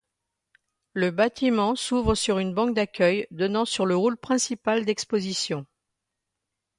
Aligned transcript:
Le 0.93 1.11
bâtiment 1.11 1.75
s'ouvre 1.75 2.15
sur 2.15 2.39
une 2.39 2.55
banque 2.55 2.73
d'accueil 2.73 3.27
donnant 3.29 3.65
sur 3.65 3.85
le 3.85 3.95
hall 3.95 4.17
principal 4.17 4.83
d'expositions. 4.83 5.67